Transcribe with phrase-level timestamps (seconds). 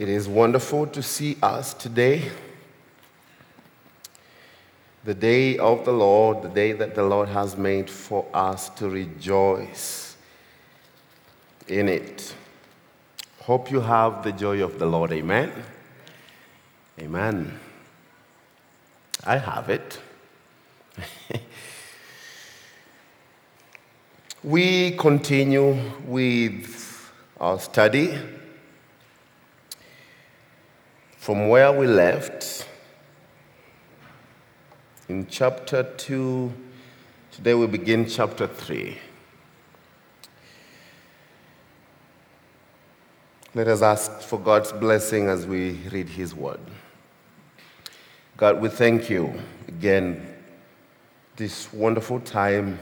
[0.00, 2.30] It is wonderful to see us today.
[5.04, 8.88] The day of the Lord, the day that the Lord has made for us to
[8.88, 10.16] rejoice
[11.68, 12.34] in it.
[13.40, 15.12] Hope you have the joy of the Lord.
[15.12, 15.52] Amen.
[16.98, 17.60] Amen.
[19.22, 20.00] I have it.
[24.42, 28.18] we continue with our study
[31.30, 32.66] from where we left
[35.08, 36.52] in chapter 2.
[37.30, 38.98] Today we begin chapter 3.
[43.54, 46.58] Let us ask for God's blessing as we read His word.
[48.36, 49.32] God, we thank you
[49.68, 50.34] again
[51.36, 52.76] this wonderful time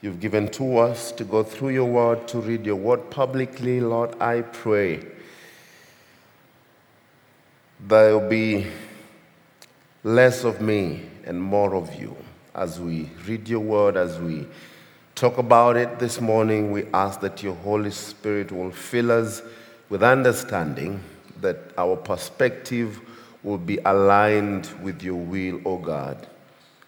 [0.00, 3.78] you've given to us to go through your word, to read your word publicly.
[3.82, 5.11] Lord, I pray
[7.88, 8.66] there will be
[10.04, 12.16] less of me and more of you
[12.54, 14.46] as we read your word, as we
[15.14, 16.70] talk about it this morning.
[16.70, 19.42] We ask that your Holy Spirit will fill us
[19.88, 21.02] with understanding,
[21.40, 23.00] that our perspective
[23.42, 26.28] will be aligned with your will, O God.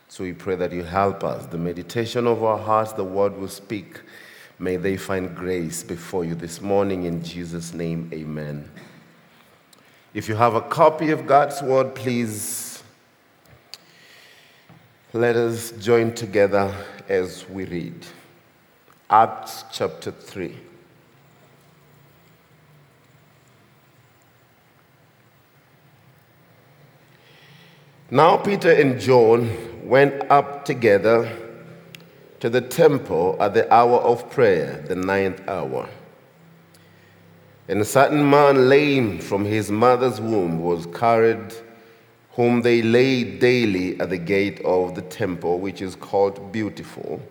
[0.08, 1.46] So we pray that you help us.
[1.46, 4.00] The meditation of our hearts, the word will speak.
[4.60, 7.04] May they find grace before you this morning.
[7.04, 8.70] In Jesus' name, amen.
[10.14, 12.84] If you have a copy of God's word, please
[15.12, 16.72] let us join together
[17.08, 18.06] as we read.
[19.10, 20.56] Acts chapter 3.
[28.12, 31.28] Now, Peter and John went up together
[32.38, 35.88] to the temple at the hour of prayer, the ninth hour.
[37.68, 41.54] And a certain man, lame from his mother's womb, was carried,
[42.32, 47.22] whom they laid daily at the gate of the temple, which is called Beautiful,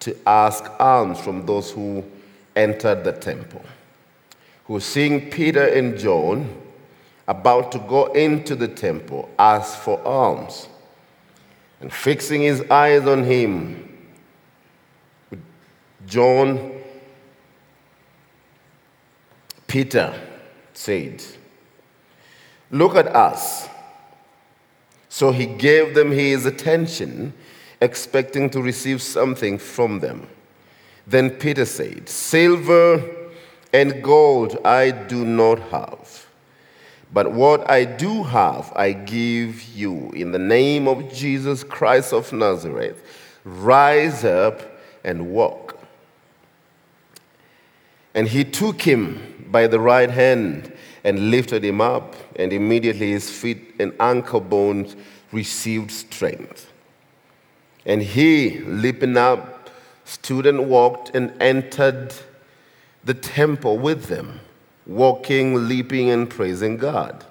[0.00, 2.04] to ask alms from those who
[2.54, 3.64] entered the temple.
[4.66, 6.48] Who, seeing Peter and John
[7.26, 10.68] about to go into the temple, asked for alms.
[11.80, 13.88] And fixing his eyes on him,
[16.06, 16.81] John
[19.72, 20.12] Peter
[20.74, 21.24] said,
[22.70, 23.70] Look at us.
[25.08, 27.32] So he gave them his attention,
[27.80, 30.28] expecting to receive something from them.
[31.06, 33.02] Then Peter said, Silver
[33.72, 36.26] and gold I do not have,
[37.10, 40.10] but what I do have I give you.
[40.10, 43.02] In the name of Jesus Christ of Nazareth,
[43.42, 44.60] rise up
[45.02, 45.78] and walk.
[48.14, 50.72] And he took him by the right hand
[51.04, 54.96] and lifted him up, and immediately his feet and ankle bones
[55.30, 56.72] received strength.
[57.84, 59.70] And he, leaping up,
[60.04, 62.14] stood and walked and entered
[63.04, 64.40] the temple with them,
[64.86, 67.24] walking, leaping, and praising God.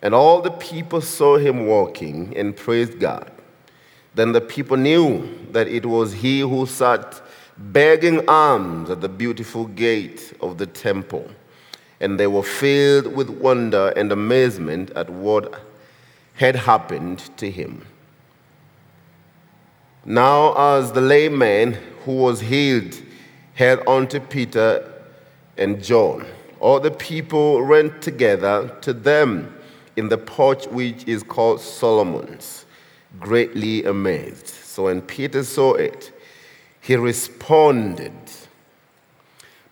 [0.00, 3.32] And all the people saw him walking and praised God.
[4.14, 7.20] Then the people knew that it was he who sat
[7.58, 11.28] begging alms at the beautiful gate of the temple.
[12.00, 15.60] And they were filled with wonder and amazement at what
[16.34, 17.84] had happened to him.
[20.04, 22.94] Now, as the layman who was healed
[23.54, 24.90] held on to Peter
[25.56, 26.24] and John,
[26.60, 29.54] all the people ran together to them
[29.96, 32.64] in the porch which is called Solomon's,
[33.18, 34.46] greatly amazed.
[34.46, 36.12] So when Peter saw it,
[36.88, 38.14] he responded.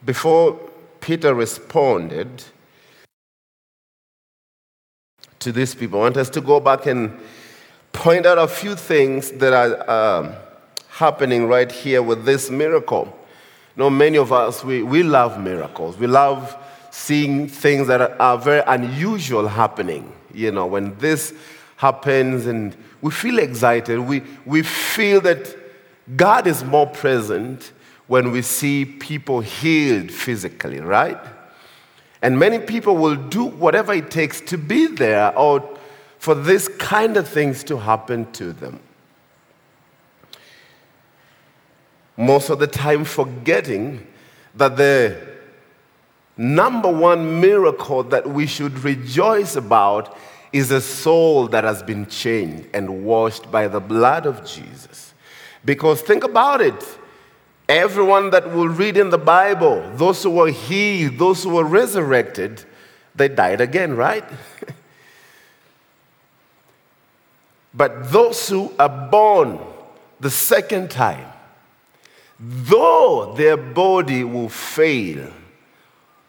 [0.05, 0.61] Before
[1.01, 2.45] Peter responded
[5.39, 7.19] to these people, I want us to go back and
[7.95, 10.35] point out a few things that are um,
[10.91, 13.07] happening right here with this miracle.
[13.77, 15.97] You know, many of us, we, we love miracles.
[15.97, 16.55] We love
[16.91, 20.13] seeing things that are, are very unusual happening.
[20.35, 21.33] You know, when this
[21.77, 25.56] happens and we feel excited, we, we feel that
[26.15, 27.73] God is more present
[28.07, 31.19] when we see people healed physically, right?
[32.23, 35.77] And many people will do whatever it takes to be there or
[36.19, 38.81] for this kind of things to happen to them.
[42.17, 44.07] Most of the time, forgetting
[44.55, 45.21] that the
[46.37, 50.17] number one miracle that we should rejoice about
[50.53, 55.13] is a soul that has been changed and washed by the blood of Jesus.
[55.67, 56.99] Because think about it.
[57.69, 62.65] Everyone that will read in the Bible, those who were healed, those who were resurrected,
[63.17, 64.25] they died again, right?
[67.75, 69.59] but those who are born
[70.21, 71.27] the second time,
[72.39, 75.33] though their body will fail,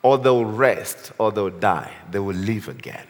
[0.01, 3.05] or they'll rest, or they'll die, they will live again.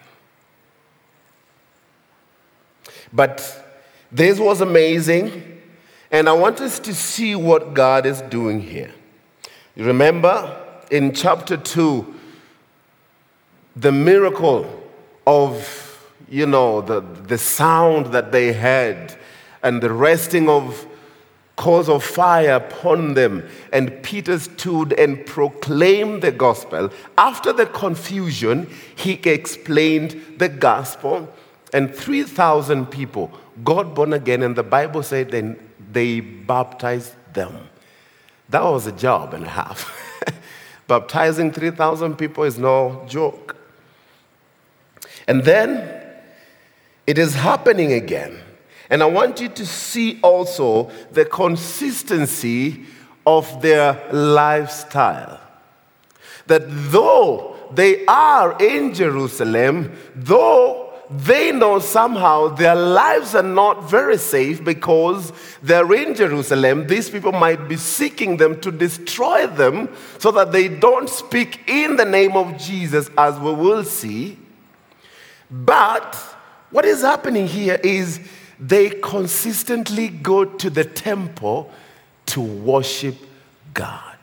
[3.13, 3.65] But
[4.11, 5.56] this was amazing,
[6.17, 8.91] and I want us to see what God is doing here.
[9.75, 10.59] You remember
[10.89, 12.15] in chapter 2,
[13.75, 14.65] the miracle
[15.27, 19.15] of, you know, the, the sound that they had
[19.61, 20.87] and the resting of
[21.55, 23.47] cause of fire upon them.
[23.71, 26.89] And Peter stood and proclaimed the gospel.
[27.15, 31.31] After the confusion, he explained the gospel,
[31.73, 33.29] and 3,000 people
[33.63, 34.41] got born again.
[34.41, 37.69] And the Bible said then they baptized them.
[38.49, 39.93] That was a job and a half.
[40.87, 43.55] Baptizing 3,000 people is no joke.
[45.27, 46.01] And then
[47.05, 48.39] it is happening again.
[48.89, 52.85] And I want you to see also the consistency
[53.25, 55.41] of their lifestyle.
[56.47, 64.17] That though they are in Jerusalem, though they know somehow their lives are not very
[64.17, 65.31] safe because
[65.63, 66.87] they're in Jerusalem.
[66.87, 71.95] These people might be seeking them to destroy them so that they don't speak in
[71.95, 74.37] the name of Jesus, as we will see.
[75.49, 76.15] But
[76.71, 78.19] what is happening here is
[78.59, 81.71] they consistently go to the temple
[82.27, 83.15] to worship
[83.73, 84.17] God.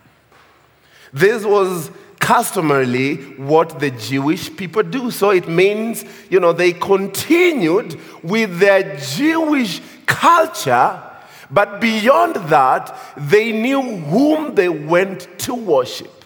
[1.15, 1.91] This was
[2.25, 5.11] customarily what the Jewish people do.
[5.11, 11.03] So it means, you know, they continued with their Jewish culture,
[11.51, 16.25] but beyond that, they knew whom they went to worship.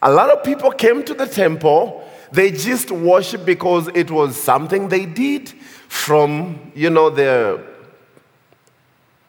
[0.00, 4.88] A lot of people came to the temple, they just worshiped because it was something
[4.88, 5.48] they did
[5.88, 7.64] from, you know, their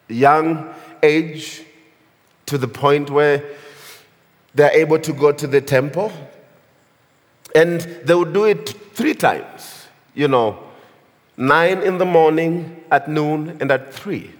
[0.07, 0.71] young
[1.01, 1.63] age
[2.45, 3.43] to the point where
[4.53, 6.11] they're able to go to the temple.
[7.55, 10.59] And they would do it three times, you know,
[11.38, 14.31] nine in the morning, at noon, and at three.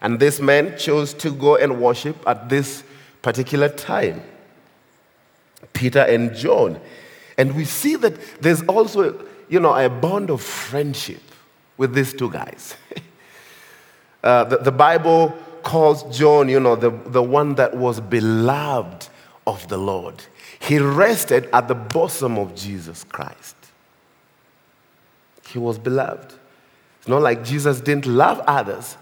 [0.00, 2.84] And this man chose to go and worship at this
[3.22, 4.22] particular time.
[5.72, 6.80] Peter and John.
[7.36, 11.20] And we see that there's also, you know, a bond of friendship
[11.76, 12.76] with these two guys.
[14.24, 19.08] uh, the, the Bible calls John, you know, the, the one that was beloved
[19.48, 20.22] of the Lord.
[20.60, 23.56] He rested at the bosom of Jesus Christ.
[25.48, 26.34] He was beloved.
[26.98, 28.98] It's not like Jesus didn't love others,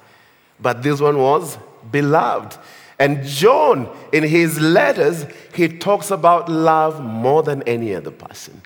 [0.61, 1.59] but this one was
[1.91, 2.57] beloved.
[3.01, 8.63] And John, in his letters, he talks about love more than any other person.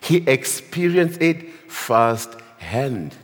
[0.00, 3.16] He experienced it firsthand.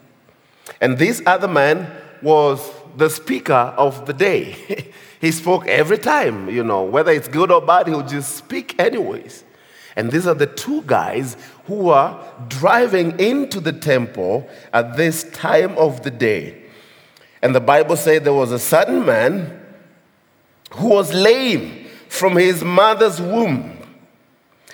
[0.80, 1.90] And this other man
[2.22, 4.92] was the speaker of the day.
[5.20, 9.44] He spoke every time, you know, whether it's good or bad, he'll just speak anyways.
[9.96, 11.36] And these are the two guys
[11.66, 16.62] who are driving into the temple at this time of the day.
[17.42, 19.60] And the Bible said there was a certain man
[20.70, 23.76] who was lame from his mother's womb,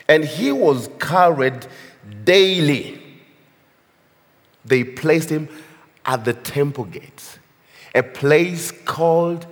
[0.08, 1.66] and he was carried
[2.24, 3.00] daily.
[4.64, 5.48] They placed him
[6.04, 7.38] at the temple gates,
[7.94, 9.46] a place called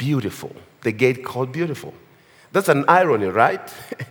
[0.00, 0.56] beautiful.
[0.80, 1.92] The gate called beautiful.
[2.52, 3.60] That's an irony, right?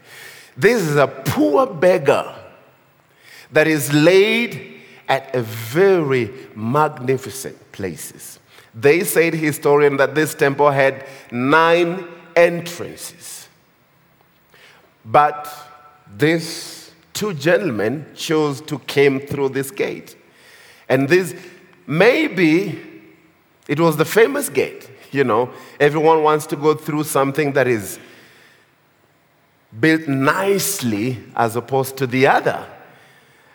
[0.55, 2.35] this is a poor beggar
[3.51, 8.39] that is laid at a very magnificent places.
[8.75, 13.47] They said, historian, that this temple had nine entrances.
[15.03, 15.49] But
[16.15, 20.15] these two gentlemen chose to came through this gate.
[20.87, 21.33] And this
[21.87, 22.79] maybe
[23.67, 27.99] it was the famous gate you know, everyone wants to go through something that is
[29.79, 32.65] built nicely as opposed to the other.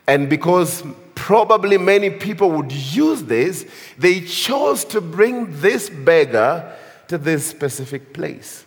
[0.06, 0.82] And because
[1.14, 6.76] probably many people would use this, they chose to bring this beggar
[7.08, 8.64] to this specific place.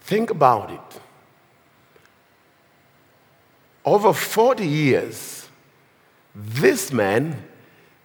[0.00, 1.00] Think about it.
[3.84, 5.48] Over 40 years,
[6.34, 7.42] this man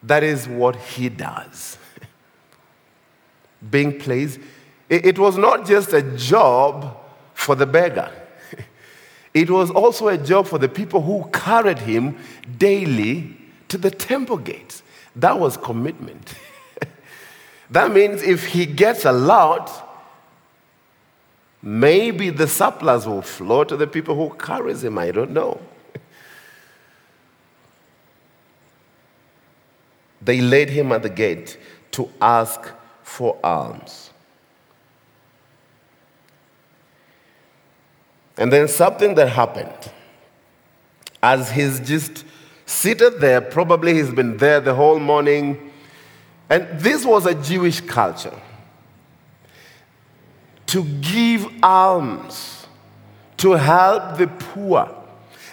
[0.04, 1.78] that is what he does.
[3.70, 4.40] Being placed,
[4.90, 6.98] it was not just a job
[7.34, 8.12] for the beggar,
[9.34, 12.18] it was also a job for the people who carried him
[12.58, 13.38] daily
[13.68, 14.84] to the temple gates.
[15.16, 16.36] That was commitment.
[17.72, 19.88] that means if he gets a lot,
[21.62, 24.98] Maybe the surplus will flow to the people who carries him.
[24.98, 25.60] I don't know.
[30.28, 31.58] They laid him at the gate
[31.90, 32.70] to ask
[33.02, 34.10] for alms.
[38.38, 39.90] And then something that happened
[41.24, 42.26] as he's just
[42.66, 45.72] seated there, probably he's been there the whole morning.
[46.50, 48.38] And this was a Jewish culture
[50.66, 52.68] to give alms,
[53.38, 54.94] to help the poor.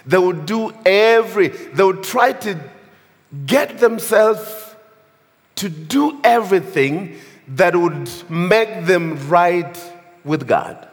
[0.05, 2.59] They would do every, they would try to
[3.45, 4.64] get themselves
[5.55, 9.77] to do everything that would make them right
[10.23, 10.87] with God.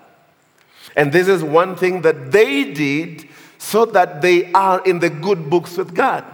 [0.96, 3.28] And this is one thing that they did
[3.58, 6.24] so that they are in the good books with God.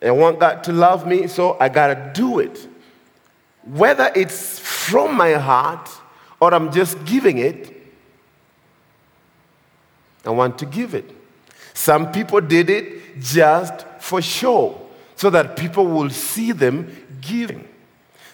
[0.00, 2.68] I want God to love me, so I got to do it.
[3.64, 5.90] Whether it's from my heart
[6.40, 7.74] or I'm just giving it,
[10.24, 11.10] I want to give it.
[11.74, 14.80] Some people did it just for show,
[15.18, 17.66] so that people will see them giving.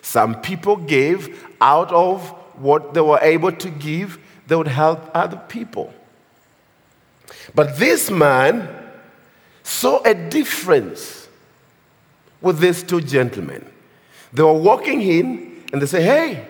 [0.02, 5.38] Some people gave out of what they were able to give, they would help other
[5.48, 5.94] people.
[7.54, 8.68] But this man
[9.62, 11.26] saw a difference
[12.42, 13.64] with these two gentlemen.
[14.34, 16.46] They were walking in and they say, Hey,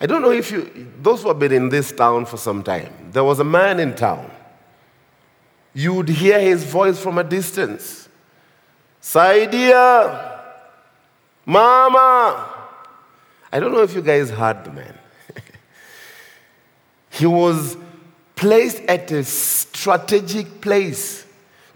[0.00, 2.92] I don't know if you, those who have been in this town for some time,
[3.12, 4.28] there was a man in town.
[5.72, 8.01] You would hear his voice from a distance.
[9.02, 10.38] Saidia,
[11.44, 12.48] Mama.
[13.52, 14.96] I don't know if you guys heard the man.
[17.10, 17.76] he was
[18.36, 21.26] placed at a strategic place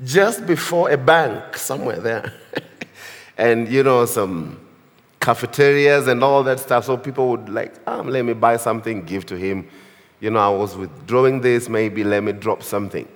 [0.05, 2.33] just before a bank somewhere there.
[3.37, 4.61] and, you know, some
[5.21, 6.85] cafeterias and all that stuff.
[6.85, 9.69] So people would like, um, let me buy something, give to him.
[10.21, 13.07] You know, I was withdrawing this, maybe let me drop something.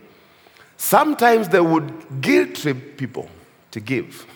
[0.77, 3.29] Sometimes they would guilt trip people
[3.71, 4.27] to give.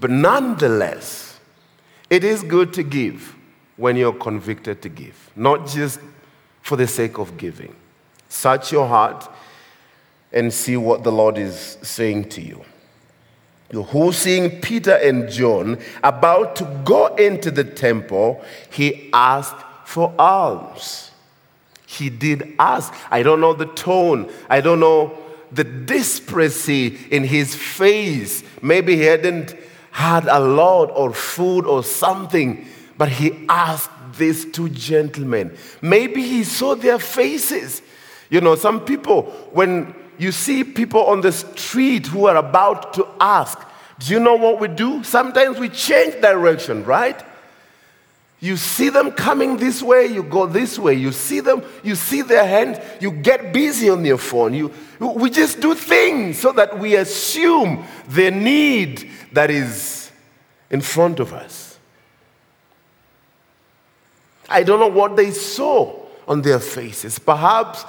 [0.00, 1.38] but nonetheless,
[2.10, 3.34] it is good to give
[3.76, 6.00] when you're convicted to give, not just
[6.60, 7.74] for the sake of giving.
[8.28, 9.30] Search your heart
[10.32, 12.64] and see what the Lord is saying to you.
[13.70, 19.56] You who, seeing Peter and John about to go into the temple, he asked
[19.86, 21.10] for alms.
[21.86, 22.92] He did ask.
[23.10, 24.30] I don't know the tone.
[24.48, 25.16] I don't know
[25.52, 28.42] the desperation in his face.
[28.62, 29.54] Maybe he hadn't
[29.90, 32.66] had a lot or food or something,
[32.96, 35.56] but he asked these two gentlemen.
[35.80, 37.82] Maybe he saw their faces.
[38.30, 43.06] You know, some people, when you see people on the street who are about to
[43.20, 43.58] ask,
[43.98, 45.04] do you know what we do?
[45.04, 47.22] Sometimes we change direction, right?
[48.42, 50.94] You see them coming this way, you go this way.
[50.94, 54.52] You see them, you see their hands, you get busy on your phone.
[54.52, 60.10] You, we just do things so that we assume the need that is
[60.70, 61.78] in front of us.
[64.48, 67.20] I don't know what they saw on their faces.
[67.20, 67.84] Perhaps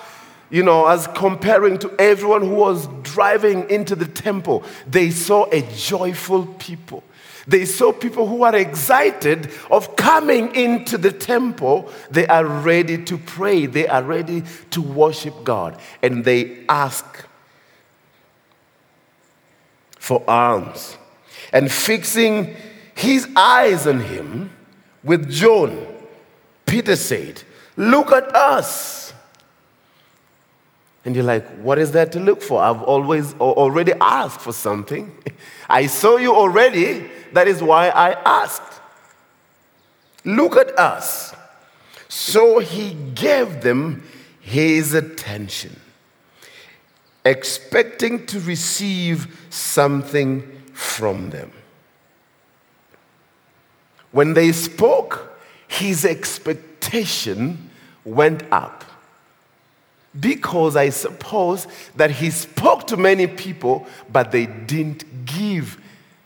[0.52, 5.64] you know, as comparing to everyone who was driving into the temple, they saw a
[5.76, 7.04] joyful people.
[7.48, 11.92] They saw people who are excited of coming into the temple.
[12.10, 13.66] They are ready to pray.
[13.66, 15.80] They are ready to worship God.
[16.02, 17.28] And they ask
[20.00, 20.98] for alms.
[21.52, 22.56] And fixing
[22.96, 24.52] his eyes on him
[25.04, 25.86] with John,
[26.66, 27.44] Peter said,
[27.76, 29.04] Look at us.
[31.06, 32.62] And you're like, what is there to look for?
[32.62, 35.12] I've always already asked for something.
[35.74, 37.10] I saw you already.
[37.32, 38.12] That is why I
[38.44, 38.80] asked.
[40.24, 41.34] Look at us.
[42.08, 44.04] So he gave them
[44.40, 45.80] his attention,
[47.26, 51.52] expecting to receive something from them.
[54.12, 57.72] When they spoke, his expectation
[58.06, 58.84] went up
[60.20, 65.80] because I suppose that he spoke to many people, but they didn't give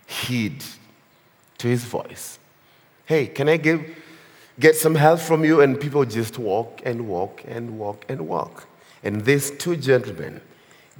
[0.05, 0.63] heed
[1.59, 2.39] to his voice.
[3.05, 3.83] Hey, can I give,
[4.59, 5.61] get some help from you?
[5.61, 8.67] And people just walk and walk and walk and walk.
[9.03, 10.41] And these two gentlemen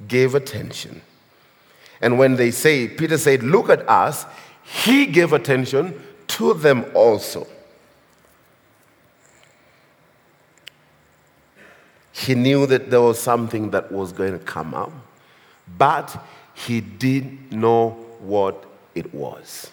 [0.06, 1.02] gave attention.
[2.00, 4.24] And when they say, Peter said, Look at us,
[4.62, 7.46] he gave attention to them also.
[12.18, 14.92] He knew that there was something that was going to come up,
[15.76, 19.70] but he didn't know what it was.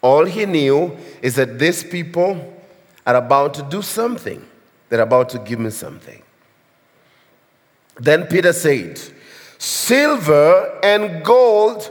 [0.00, 2.54] All he knew is that these people
[3.04, 4.44] are about to do something.
[4.88, 6.22] They're about to give me something.
[7.96, 9.00] Then Peter said,
[9.58, 11.90] Silver and gold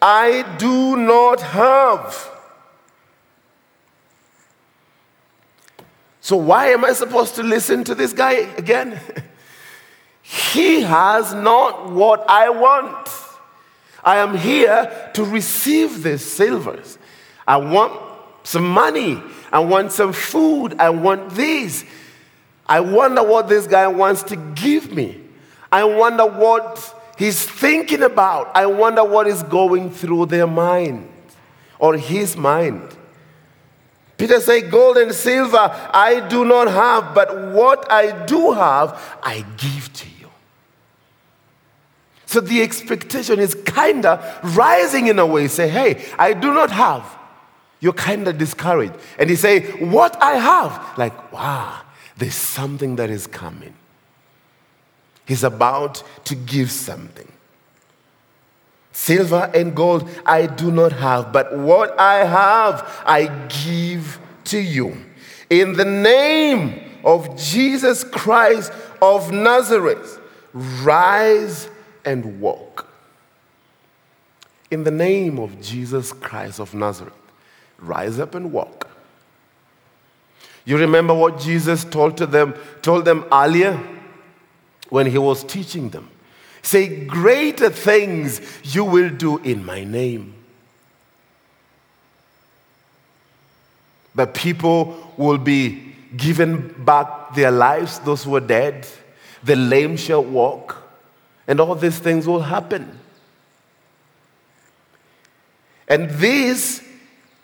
[0.00, 2.30] I do not have.
[6.28, 9.00] So, why am I supposed to listen to this guy again?
[10.20, 13.08] he has not what I want.
[14.04, 16.98] I am here to receive these silvers.
[17.46, 17.98] I want
[18.42, 19.22] some money.
[19.50, 20.78] I want some food.
[20.78, 21.86] I want these.
[22.66, 25.18] I wonder what this guy wants to give me.
[25.72, 28.54] I wonder what he's thinking about.
[28.54, 31.08] I wonder what is going through their mind
[31.78, 32.97] or his mind.
[34.18, 39.46] Peter said, Gold and silver I do not have, but what I do have, I
[39.56, 40.28] give to you.
[42.26, 45.48] So the expectation is kind of rising in a way.
[45.48, 47.16] Say, hey, I do not have.
[47.80, 48.94] You're kind of discouraged.
[49.18, 50.98] And he say, what I have.
[50.98, 51.80] Like, wow,
[52.18, 53.74] there's something that is coming.
[55.26, 57.30] He's about to give something.
[58.98, 63.26] Silver and gold I do not have, but what I have I
[63.64, 64.96] give to you.
[65.50, 70.20] In the name of Jesus Christ of Nazareth,
[70.52, 71.68] rise
[72.04, 72.88] and walk.
[74.70, 77.14] In the name of Jesus Christ of Nazareth,
[77.78, 78.88] rise up and walk.
[80.64, 83.80] You remember what Jesus told to them, told them earlier?
[84.90, 86.08] when he was teaching them.
[86.68, 90.34] Say, Greater things you will do in my name.
[94.14, 98.86] But people will be given back their lives, those who are dead,
[99.42, 100.76] the lame shall walk,
[101.46, 102.98] and all these things will happen.
[105.88, 106.86] And this,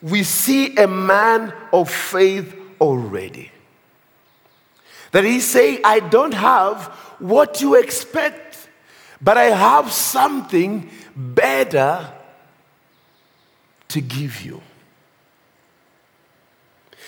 [0.02, 3.50] we see a man of faith already.
[5.12, 6.88] That he say, I don't have
[7.20, 8.43] what you expect,
[9.20, 12.12] but I have something better
[13.88, 14.60] to give you.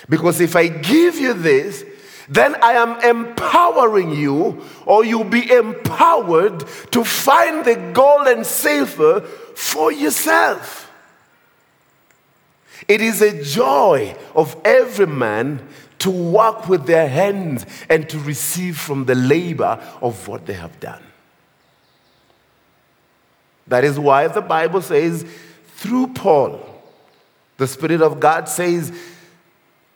[0.09, 1.85] Because if I give you this,
[2.29, 9.21] then I am empowering you, or you'll be empowered to find the gold and silver
[9.21, 10.90] for yourself.
[12.88, 15.66] It is a joy of every man
[16.01, 20.79] to work with their hands and to receive from the labor of what they have
[20.79, 21.03] done.
[23.69, 25.25] That is why the Bible says,
[25.77, 26.61] through Paul,
[27.57, 28.93] the Spirit of God says,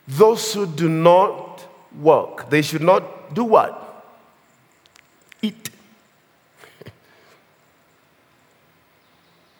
[0.07, 1.65] those who do not
[1.99, 4.05] work, they should not do what?
[5.41, 5.69] Eat.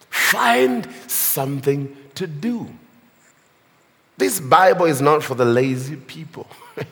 [0.09, 2.67] Find something to do.
[4.17, 6.47] This Bible is not for the lazy people.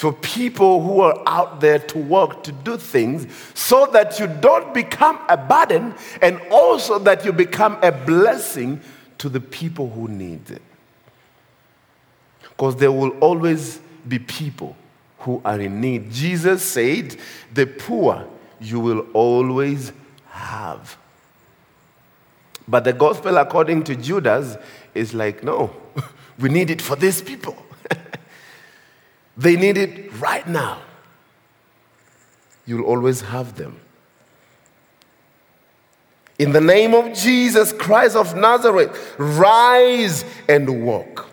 [0.00, 4.72] for people who are out there to work, to do things, so that you don't
[4.72, 8.80] become a burden and also that you become a blessing
[9.18, 10.62] to the people who need it.
[12.40, 14.74] Because there will always be people
[15.18, 16.10] who are in need.
[16.10, 17.16] Jesus said,
[17.52, 18.26] The poor
[18.58, 19.92] you will always
[20.28, 20.96] have.
[22.66, 24.56] But the gospel, according to Judas,
[24.94, 25.70] is like, no,
[26.40, 27.56] We need it for these people.
[29.40, 30.82] They need it right now.
[32.66, 33.80] You'll always have them.
[36.38, 41.30] In the name of Jesus Christ of Nazareth, rise and walk.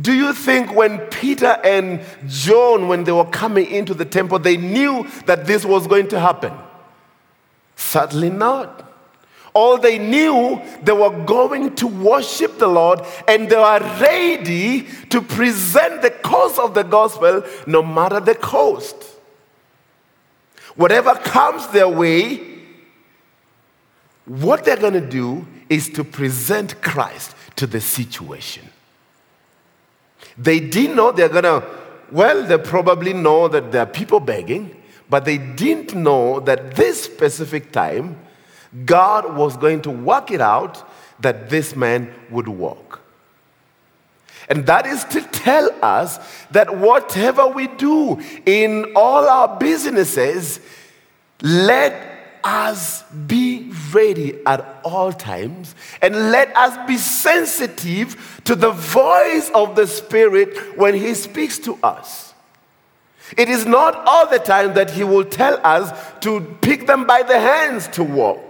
[0.00, 4.56] Do you think when Peter and John, when they were coming into the temple, they
[4.56, 6.54] knew that this was going to happen?
[7.76, 8.87] Certainly not.
[9.54, 15.22] All they knew, they were going to worship the Lord and they were ready to
[15.22, 18.96] present the cause of the gospel no matter the cost.
[20.76, 22.40] Whatever comes their way,
[24.26, 28.68] what they're going to do is to present Christ to the situation.
[30.36, 31.64] They didn't know they're going to,
[32.12, 34.76] well, they probably know that there are people begging,
[35.10, 38.16] but they didn't know that this specific time,
[38.84, 40.88] God was going to work it out
[41.20, 43.00] that this man would walk.
[44.48, 46.18] And that is to tell us
[46.50, 50.60] that whatever we do in all our businesses,
[51.42, 52.08] let
[52.44, 59.76] us be ready at all times and let us be sensitive to the voice of
[59.76, 62.32] the Spirit when He speaks to us.
[63.36, 67.22] It is not all the time that He will tell us to pick them by
[67.22, 68.47] the hands to walk.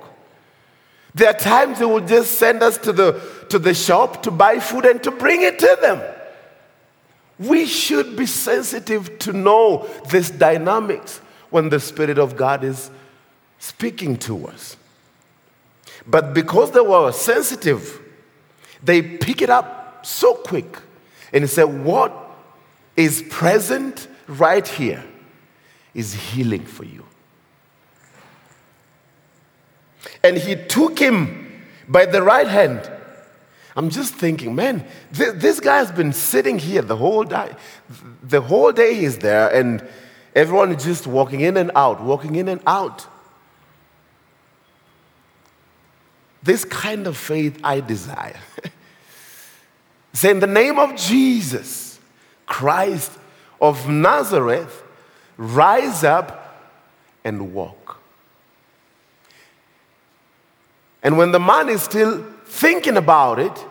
[1.19, 4.61] There are times they will just send us to the, to the shop to buy
[4.61, 6.01] food and to bring it to them.
[7.41, 12.91] We should be sensitive to know this dynamics when the Spirit of God is
[13.59, 14.77] speaking to us.
[16.07, 18.01] But because they were sensitive,
[18.85, 20.79] they pick it up so quick
[21.33, 22.13] and say, What
[22.97, 25.05] is present right here
[25.95, 27.05] is healing for you.
[30.23, 32.91] And he took him by the right hand.
[33.77, 34.85] I'm just thinking, man,
[35.15, 37.55] th- this guy has been sitting here the whole day.
[38.23, 39.87] The whole day he's there, and
[40.35, 43.07] everyone is just walking in and out, walking in and out.
[46.43, 48.41] This kind of faith I desire.
[50.13, 52.01] Say, in the name of Jesus,
[52.47, 53.13] Christ
[53.61, 54.83] of Nazareth,
[55.37, 56.75] rise up
[57.23, 57.98] and walk.
[61.03, 63.65] And when the man is still thinking about it,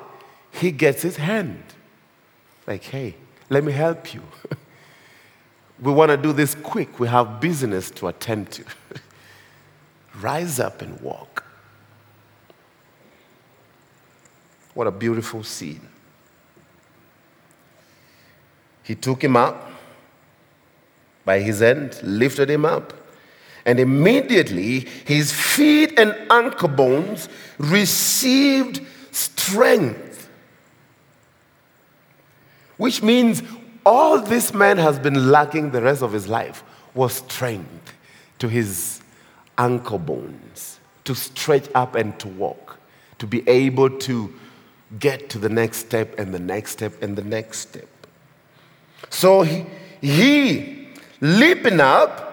[0.52, 1.64] he gets his hand.
[2.66, 3.16] Like, hey,
[3.50, 4.24] let me help you.
[5.82, 7.00] we want to do this quick.
[7.00, 8.66] We have business to attend to.
[10.22, 11.44] rise up and walk.
[14.74, 15.88] What a beautiful scene.
[18.84, 19.72] He took him up
[21.26, 22.94] by his hand, lifted him up,
[23.68, 30.30] and immediately his feet and ankle bones received strength.
[32.78, 33.44] Which means
[33.86, 36.64] all this man has been lacking the rest of his life
[36.96, 37.94] was strength
[38.40, 39.02] to his
[39.58, 42.80] ankle bones, to stretch up and to walk,
[43.20, 44.34] to be able to
[45.00, 47.88] get to the next step and the next step and the next step.
[49.10, 49.66] So he,
[50.02, 52.27] he leaping up,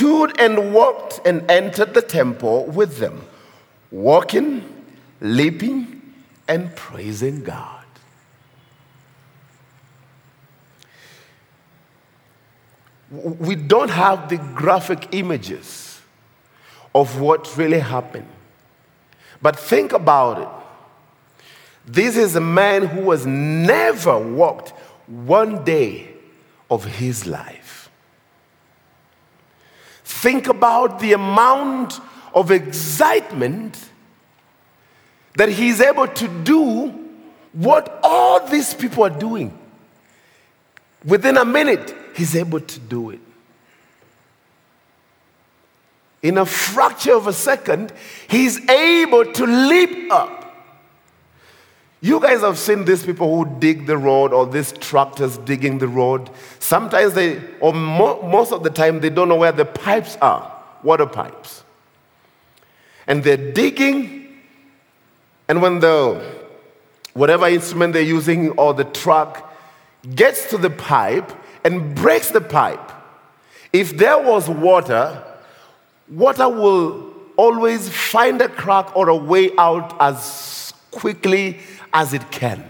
[0.00, 3.20] stood and walked and entered the temple with them,
[3.90, 4.64] walking,
[5.20, 6.00] leaping,
[6.48, 7.84] and praising God.
[13.10, 16.00] We don't have the graphic images
[16.94, 18.28] of what really happened.
[19.42, 20.48] But think about it.
[21.84, 24.70] This is a man who has never walked
[25.06, 26.08] one day
[26.70, 27.59] of his life.
[30.20, 31.98] Think about the amount
[32.34, 33.88] of excitement
[35.36, 36.88] that he's able to do
[37.54, 39.58] what all these people are doing.
[41.06, 43.20] Within a minute, he's able to do it.
[46.20, 47.90] In a fraction of a second,
[48.28, 50.39] he's able to leap up
[52.02, 55.88] you guys have seen these people who dig the road or these tractors digging the
[55.88, 56.30] road.
[56.58, 60.50] Sometimes they, or mo- most of the time, they don't know where the pipes are
[60.82, 61.62] water pipes.
[63.06, 64.28] And they're digging,
[65.48, 66.22] and when the
[67.12, 69.52] whatever instrument they're using or the truck
[70.14, 71.30] gets to the pipe
[71.64, 72.92] and breaks the pipe,
[73.72, 75.22] if there was water,
[76.08, 81.58] water will always find a crack or a way out as quickly
[81.92, 82.68] as it can.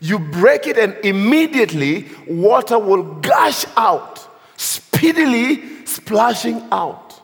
[0.00, 7.20] You break it, and immediately water will gush out, speedily splashing out.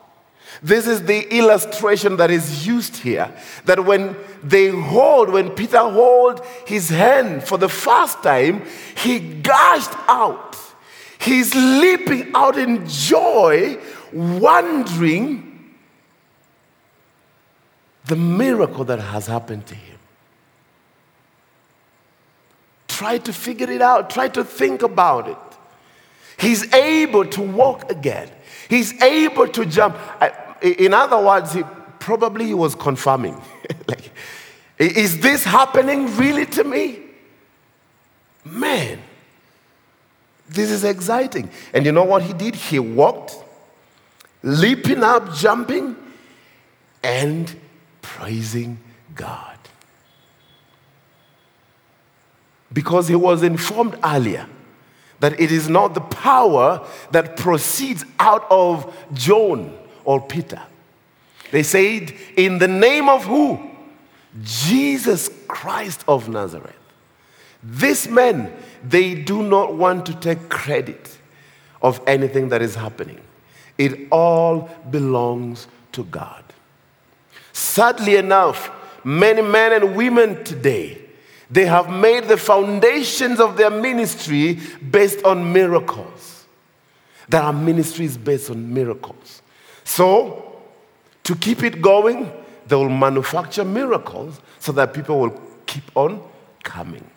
[0.61, 3.31] This is the illustration that is used here.
[3.65, 8.63] That when they hold, when Peter hold his hand for the first time,
[8.95, 10.55] he gushed out.
[11.19, 13.77] He's leaping out in joy,
[14.13, 15.73] wondering
[18.05, 19.96] the miracle that has happened to him.
[22.97, 24.09] Try to figure it out.
[24.09, 25.37] Try to think about it.
[26.39, 28.27] He's able to walk again.
[28.67, 29.95] He's able to jump.
[30.63, 31.61] In other words, he,
[31.99, 33.39] probably was confirming.
[33.87, 34.11] like,
[34.79, 37.01] is this happening really to me?
[38.43, 38.99] Man,
[40.49, 41.51] this is exciting.
[41.75, 42.55] And you know what he did?
[42.55, 43.35] He walked,
[44.41, 45.95] leaping up, jumping,
[47.03, 47.55] and
[48.01, 48.79] praising
[49.13, 49.46] God
[52.71, 54.47] because he was informed earlier
[55.19, 59.75] that it is not the power that proceeds out of John
[60.05, 60.61] or Peter.
[61.51, 63.71] They said, In the name of who?
[64.43, 66.75] Jesus Christ of Nazareth.
[67.63, 68.53] These men,
[68.83, 71.17] they do not want to take credit
[71.81, 73.19] of anything that is happening.
[73.77, 76.43] It all belongs to God.
[77.53, 78.71] Sadly enough,
[79.03, 81.06] many men and women today
[81.49, 84.59] they have made the foundations of their ministry
[84.91, 86.45] based on miracles.
[87.29, 89.41] There are ministries based on miracles.
[89.83, 90.61] So,
[91.23, 92.31] to keep it going,
[92.67, 96.21] they will manufacture miracles so that people will keep on
[96.63, 97.09] coming.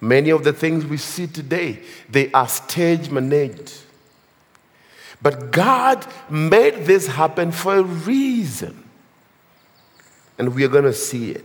[0.00, 3.74] Many of the things we see today, they are stage managed.
[5.20, 8.87] But God made this happen for a reason.
[10.38, 11.44] And we are going to see it.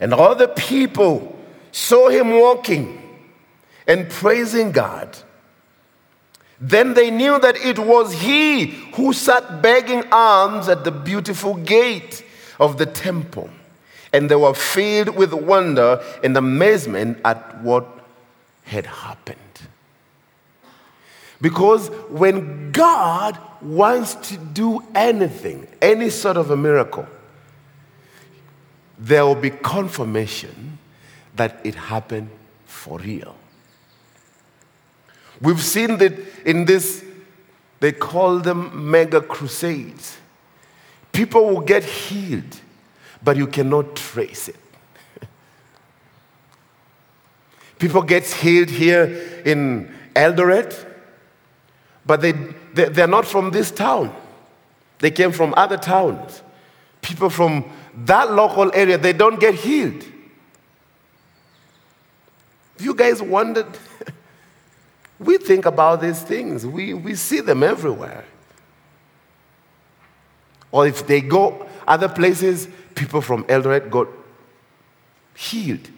[0.00, 1.38] And all the people
[1.72, 3.00] saw him walking
[3.86, 5.16] and praising God.
[6.60, 12.24] Then they knew that it was he who sat begging alms at the beautiful gate
[12.58, 13.48] of the temple.
[14.12, 17.86] And they were filled with wonder and amazement at what
[18.64, 19.49] had happened.
[21.40, 27.06] Because when God wants to do anything, any sort of a miracle,
[28.98, 30.78] there will be confirmation
[31.36, 32.28] that it happened
[32.66, 33.34] for real.
[35.40, 36.12] We've seen that
[36.44, 37.02] in this,
[37.80, 40.18] they call them mega crusades.
[41.12, 42.60] People will get healed,
[43.22, 44.56] but you cannot trace it.
[47.78, 50.89] People get healed here in Eldoret,
[52.10, 52.32] but they,
[52.74, 54.12] they, they're not from this town.
[54.98, 56.42] They came from other towns.
[57.02, 60.04] People from that local area, they don't get healed.
[62.80, 63.68] You guys wondered?
[65.20, 68.24] we think about these things, we, we see them everywhere.
[70.72, 74.08] Or if they go other places, people from Eldoret got
[75.36, 75.88] healed.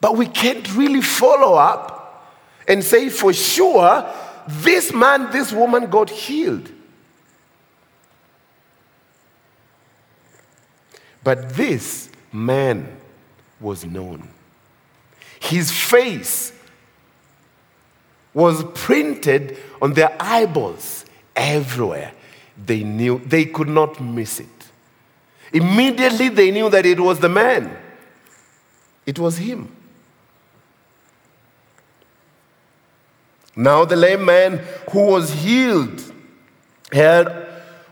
[0.00, 2.02] But we can't really follow up
[2.66, 4.10] and say for sure
[4.48, 6.70] this man, this woman got healed.
[11.24, 12.96] But this man
[13.60, 14.28] was known.
[15.40, 16.52] His face
[18.34, 21.04] was printed on their eyeballs
[21.36, 22.12] everywhere.
[22.64, 24.48] They knew, they could not miss it.
[25.52, 27.76] Immediately they knew that it was the man,
[29.04, 29.74] it was him.
[33.56, 34.58] Now the lame man
[34.90, 36.12] who was healed
[36.90, 37.28] held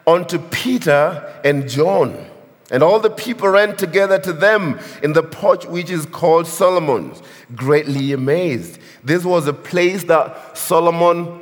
[0.07, 2.27] onto Peter and John.
[2.71, 7.21] And all the people ran together to them in the porch which is called Solomon's,
[7.57, 8.79] greatly amazed.
[9.03, 11.41] This was a place that Solomon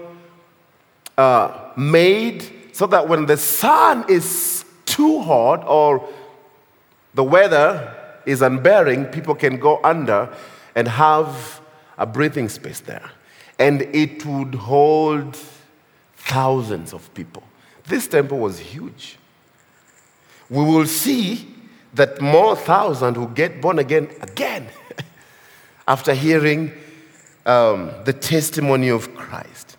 [1.18, 6.08] uh, made so that when the sun is too hot or
[7.14, 10.32] the weather is unbearing, people can go under
[10.74, 11.60] and have
[11.98, 13.10] a breathing space there.
[13.58, 15.36] And it would hold
[16.16, 17.42] thousands of people.
[17.86, 19.18] This temple was huge
[20.50, 21.46] we will see
[21.94, 24.68] that more thousand will get born again again
[25.88, 26.72] after hearing
[27.46, 29.76] um, the testimony of Christ.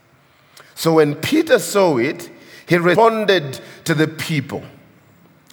[0.75, 2.29] So when Peter saw it,
[2.67, 4.63] he responded to the people.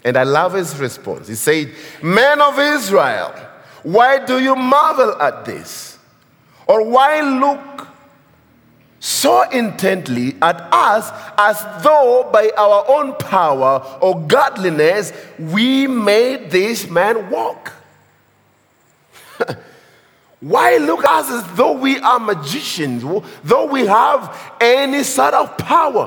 [0.05, 1.27] And I love his response.
[1.29, 3.35] He said, Men of Israel,
[3.83, 5.99] why do you marvel at this?
[6.67, 7.76] Or why look
[9.07, 16.91] so intently at us as though by our own power or godliness we made this
[16.91, 17.73] man walk.
[20.41, 23.05] Why look at us as though we are magicians,
[23.45, 26.07] though we have any sort of power?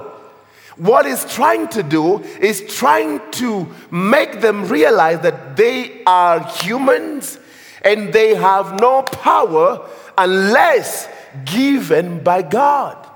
[0.75, 7.39] What is trying to do is trying to make them realize that they are humans
[7.81, 11.07] and they have no power unless
[11.45, 13.07] given by God.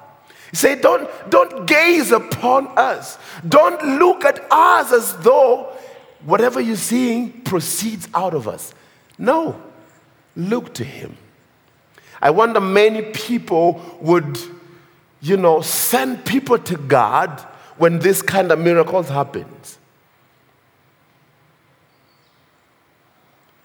[0.52, 3.18] He said, don't, don't gaze upon us.
[3.48, 5.74] Don't look at us as though
[6.26, 8.74] whatever you're seeing proceeds out of us.
[9.18, 9.60] No,
[10.36, 11.18] look to Him.
[12.22, 14.40] I wonder many people would,
[15.22, 17.42] you know, send people to God
[17.78, 19.78] when this kind of miracles happens.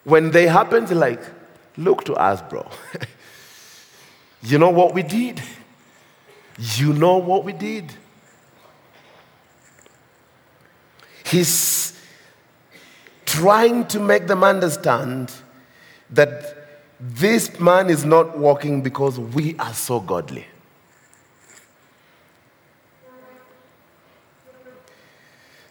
[0.05, 1.21] When they happen, like,
[1.77, 2.67] look to us, bro.
[4.43, 5.41] You know what we did?
[6.59, 7.93] You know what we did?
[11.25, 12.01] He's
[13.27, 15.33] trying to make them understand
[16.11, 16.57] that
[16.99, 20.47] this man is not walking because we are so godly.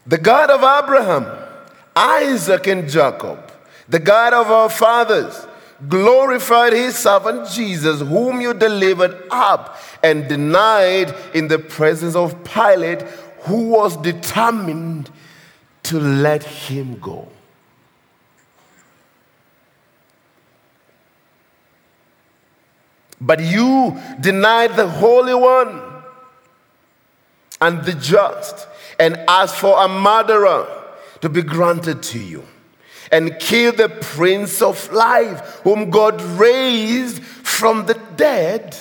[0.06, 1.26] The God of Abraham,
[1.96, 3.52] Isaac, and Jacob,
[3.90, 5.47] the God of our fathers,
[5.88, 13.02] glorified his servant Jesus, whom you delivered up and denied in the presence of Pilate,
[13.42, 15.10] who was determined
[15.84, 17.28] to let him go.
[23.20, 25.82] But you denied the Holy One
[27.60, 28.68] and the just,
[29.00, 30.68] and asked for a murderer
[31.22, 32.46] to be granted to you
[33.12, 38.78] and kill the Prince of Life, whom God raised from the dead,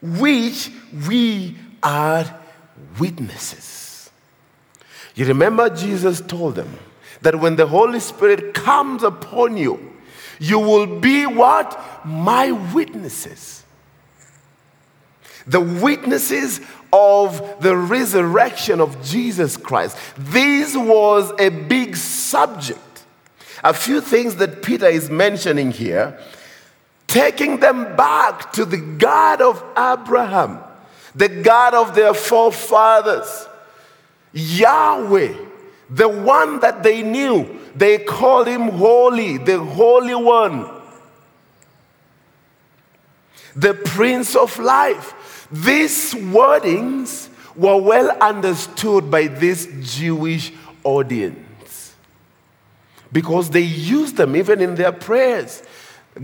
[0.00, 0.70] which
[1.06, 2.24] we are
[2.98, 4.10] witnesses.
[5.14, 6.78] You remember Jesus told them
[7.22, 9.92] that when the Holy Spirit comes upon you,
[10.38, 11.80] you will be what?
[12.04, 13.64] My witnesses.
[15.46, 16.60] The witnesses
[16.92, 19.96] of the resurrection of Jesus Christ.
[20.16, 22.80] This was a big subject.
[23.64, 26.18] A few things that Peter is mentioning here,
[27.06, 30.58] taking them back to the God of Abraham,
[31.14, 33.48] the God of their forefathers,
[34.34, 35.34] Yahweh,
[35.88, 37.58] the one that they knew.
[37.74, 40.68] They called him holy, the Holy One,
[43.56, 45.48] the Prince of Life.
[45.50, 51.43] These wordings were well understood by this Jewish audience
[53.14, 55.62] because they used them even in their prayers.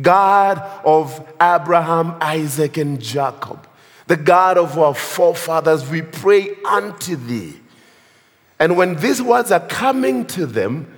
[0.03, 3.66] God of Abraham, Isaac, and Jacob,
[4.09, 7.55] the God of our forefathers, we pray unto thee.
[8.59, 10.92] And when these words are coming to them,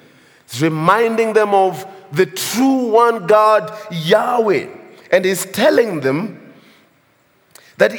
[0.47, 4.69] it's reminding them of the true one God, Yahweh,
[5.11, 6.55] and is telling them
[7.77, 7.93] that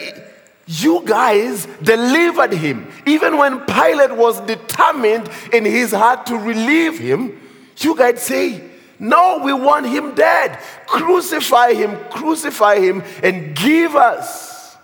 [0.65, 2.91] you guys delivered him.
[3.05, 7.39] Even when Pilate was determined in his heart to relieve him,
[7.77, 8.63] you guys say,
[8.99, 10.59] No, we want him dead.
[10.85, 14.75] Crucify him, crucify him, and give us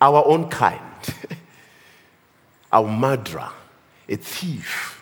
[0.00, 0.80] our own kind,
[2.72, 3.50] our murderer,
[4.08, 4.98] a thief.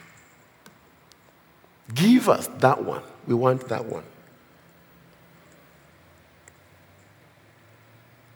[1.94, 3.02] Give us that one.
[3.26, 4.04] We want that one.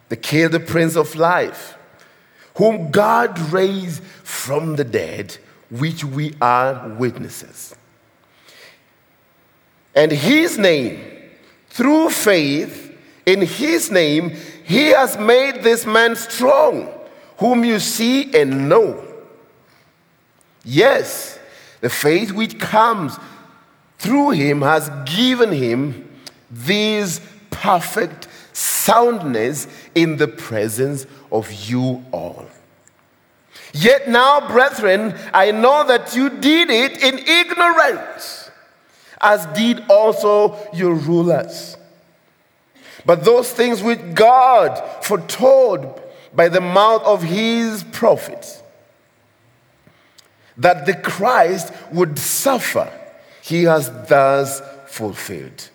[0.08, 1.76] They killed the Prince of Life,
[2.56, 5.36] whom God raised from the dead,
[5.70, 7.74] which we are witnesses.
[9.94, 11.00] And his name,
[11.68, 16.88] through faith in his name, he has made this man strong,
[17.38, 19.04] whom you see and know.
[20.64, 21.38] Yes,
[21.80, 23.18] the faith which comes
[23.98, 26.10] through him has given him
[26.50, 32.46] this perfect soundness in the presence of you all.
[33.72, 38.43] Yet now, brethren, I know that you did it in ignorance,
[39.24, 41.76] as did also your rulers.
[43.06, 46.00] But those things which God foretold
[46.32, 48.62] by the mouth of his prophets,
[50.56, 52.90] that the Christ would suffer,
[53.42, 55.70] he has thus fulfilled.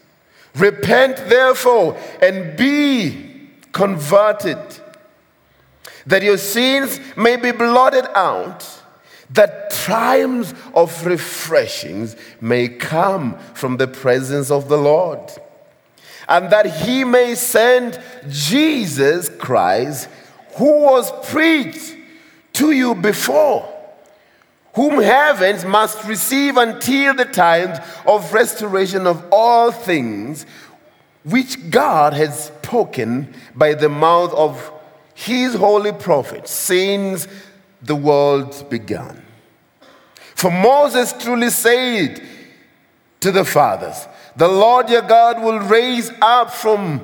[0.56, 4.58] Repent therefore and be converted,
[6.06, 8.79] that your sins may be blotted out,
[9.32, 15.20] that times of refreshings may come from the presence of the Lord,
[16.28, 20.10] and that he may send Jesus Christ,
[20.56, 21.96] who was preached
[22.54, 23.76] to you before
[24.80, 30.46] whom heavens must receive until the times of restoration of all things,
[31.24, 34.72] which God has spoken by the mouth of
[35.13, 37.28] his holy prophets since
[37.82, 39.24] the world began.
[40.36, 42.22] For Moses truly said
[43.20, 47.02] to the fathers, The Lord your God will raise up from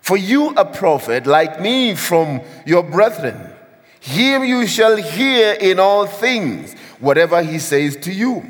[0.00, 3.52] for you a prophet like me from your brethren.
[4.00, 8.44] Him you shall hear in all things, whatever he says to you.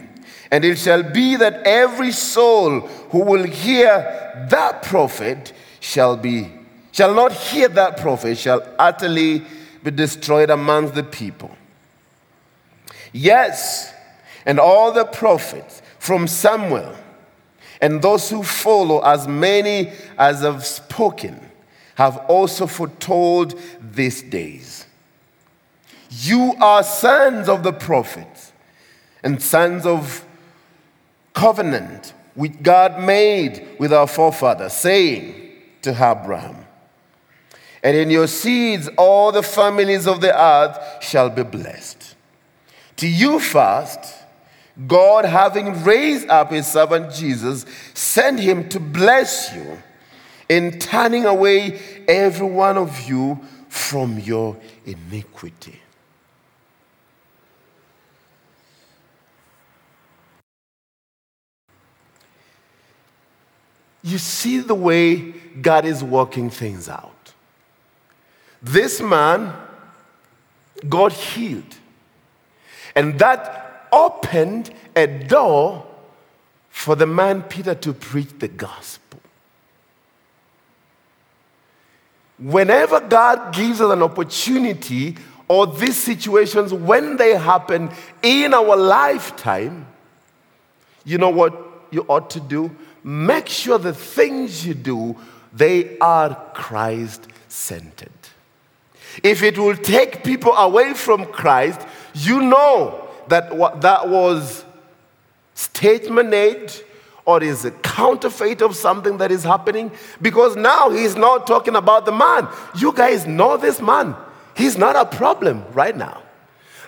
[0.50, 6.50] And it shall be that every soul who will hear that prophet shall be
[6.92, 9.42] shall not hear that prophet shall utterly
[9.82, 11.50] be destroyed amongst the people.
[13.12, 13.92] Yes,
[14.46, 16.96] and all the prophets from Samuel
[17.80, 21.40] and those who follow, as many as have spoken,
[21.96, 24.86] have also foretold these days.
[26.10, 28.52] You are sons of the prophets
[29.22, 30.24] and sons of
[31.34, 35.34] covenant which God made with our forefathers, saying
[35.82, 36.61] to Abraham,
[37.82, 42.14] And in your seeds all the families of the earth shall be blessed.
[42.96, 43.98] To you first,
[44.86, 49.82] God, having raised up his servant Jesus, sent him to bless you
[50.48, 55.80] in turning away every one of you from your iniquity.
[64.02, 67.11] You see the way God is working things out.
[68.62, 69.52] This man
[70.88, 71.76] got healed,
[72.94, 75.86] and that opened a door
[76.70, 79.20] for the man Peter to preach the gospel.
[82.38, 85.16] Whenever God gives us an opportunity,
[85.48, 87.90] or these situations, when they happen
[88.22, 89.86] in our lifetime,
[91.04, 91.54] you know what
[91.90, 92.74] you ought to do?
[93.04, 95.16] Make sure the things you do,
[95.52, 98.10] they are Christ centered.
[99.22, 101.80] If it will take people away from Christ,
[102.14, 104.64] you know that what that was
[105.54, 106.82] stage managed
[107.24, 109.90] or is a counterfeit of something that is happening
[110.20, 112.48] because now he's not talking about the man.
[112.76, 114.16] You guys know this man.
[114.56, 116.22] He's not a problem right now.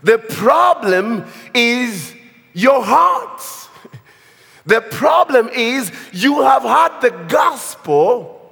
[0.02, 2.14] The problem is
[2.52, 3.68] your hearts.
[4.66, 8.50] The problem is you have had the gospel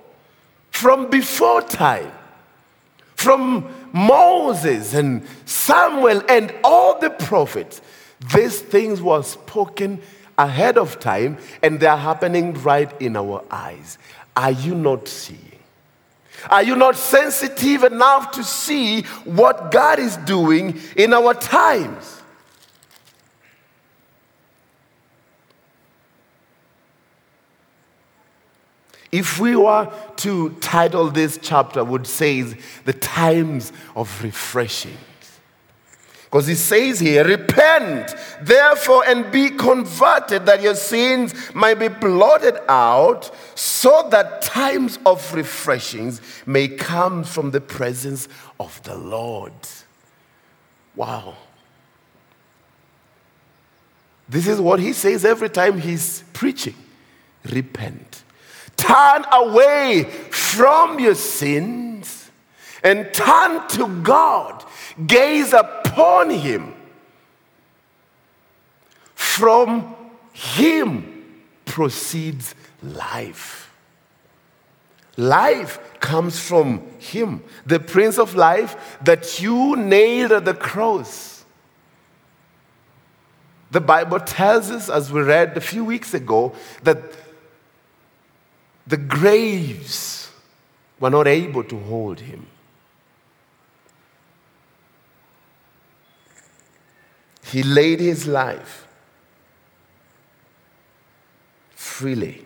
[0.70, 2.12] from before time,
[3.22, 7.80] from Moses and Samuel and all the prophets.
[8.34, 10.00] These things were spoken
[10.38, 13.98] ahead of time and they're happening right in our eyes.
[14.36, 15.38] Are you not seeing?
[16.50, 22.21] Are you not sensitive enough to see what God is doing in our times?
[29.12, 32.42] If we were to title this chapter, would say
[32.84, 34.96] the times of refreshing.
[36.24, 42.56] Because he says here, repent therefore and be converted that your sins might be blotted
[42.70, 49.52] out, so that times of refreshings may come from the presence of the Lord.
[50.96, 51.34] Wow.
[54.26, 56.76] This is what he says every time he's preaching
[57.50, 58.21] repent.
[58.76, 62.30] Turn away from your sins
[62.82, 64.64] and turn to God.
[65.06, 66.74] Gaze upon Him.
[69.14, 69.94] From
[70.32, 71.24] Him
[71.64, 73.72] proceeds life.
[75.16, 81.44] Life comes from Him, the Prince of Life that you nailed at the cross.
[83.70, 86.98] The Bible tells us, as we read a few weeks ago, that
[88.86, 90.30] the graves
[90.98, 92.46] were not able to hold him.
[97.44, 98.86] He laid his life
[101.74, 102.44] freely.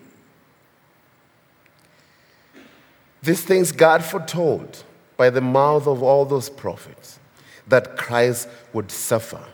[3.22, 4.84] These things God foretold
[5.16, 7.18] by the mouth of all those prophets
[7.66, 9.44] that Christ would suffer.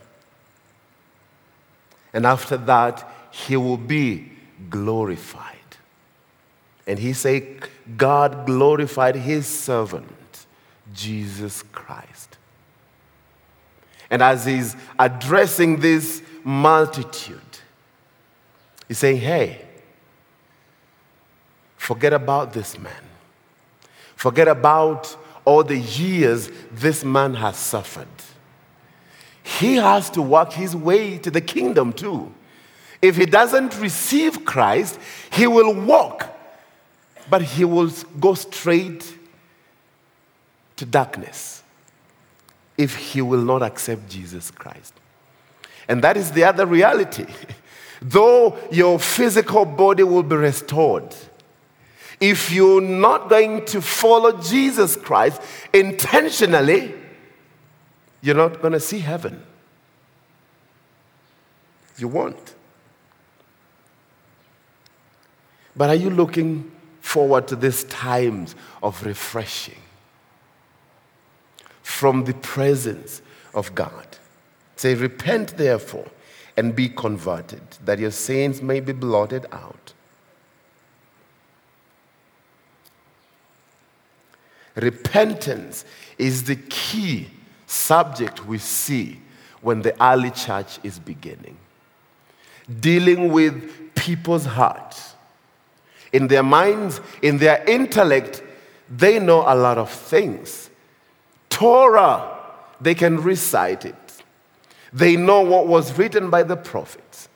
[2.13, 4.33] And after that, he will be
[4.69, 5.52] glorified.
[6.87, 10.47] And he said, God glorified his servant,
[10.93, 12.39] Jesus Christ.
[14.11, 17.41] And as he's addressing this multitude,
[18.89, 19.65] he's saying, Hey,
[21.77, 22.93] forget about this man.
[24.17, 28.07] Forget about all the years this man has suffered.
[29.43, 32.33] He has to work his way to the kingdom too.
[33.01, 34.99] If he doesn't receive Christ,
[35.33, 36.32] he will walk
[37.31, 39.19] but he will go straight
[40.77, 41.63] to darkness
[42.77, 44.95] if he will not accept Jesus Christ.
[45.89, 47.27] And that is the other reality.
[48.03, 51.15] Though your physical body will be restored,
[52.19, 55.41] if you're not going to follow Jesus Christ
[55.73, 56.95] intentionally,
[58.21, 59.43] you're not going to see heaven.
[61.97, 62.55] You won't.
[65.77, 66.72] But are you looking
[67.03, 69.77] forward to these times of refreshing
[71.83, 73.21] from the presence
[73.53, 74.07] of God.
[74.77, 76.07] Say, Repent therefore
[76.57, 79.93] and be converted, that your sins may be blotted out.
[84.77, 85.85] Repentance
[86.17, 87.29] is the key
[87.67, 89.21] subject we see
[89.61, 91.57] when the early church is beginning.
[92.81, 95.12] Dealing with people's hearts
[96.13, 98.43] in their minds, in their intellect,
[98.89, 100.71] they know a lot of things.
[101.49, 102.39] Torah,
[102.81, 103.95] they can recite it.
[104.93, 107.29] They know what was written by the prophets.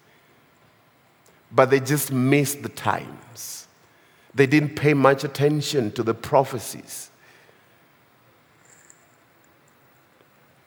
[1.50, 3.66] But they just missed the times.
[4.34, 7.10] They didn't pay much attention to the prophecies.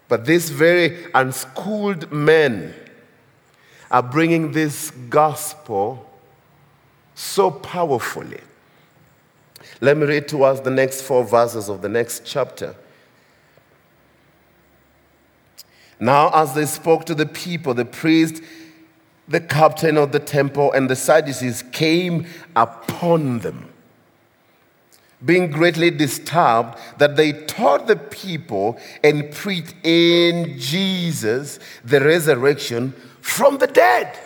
[0.07, 2.73] But these very unschooled men
[3.91, 6.08] are bringing this gospel
[7.19, 8.39] so powerfully.
[9.81, 12.75] Let me read to us the next four verses of the next chapter.
[15.99, 18.41] Now, as they spoke to the people, the priest
[19.27, 23.69] the captain of the temple and the Sadducees came upon them,
[25.23, 33.57] being greatly disturbed that they taught the people and preached in Jesus the resurrection from
[33.57, 34.17] the dead.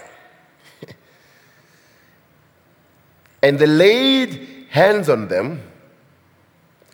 [3.44, 5.62] And they laid hands on them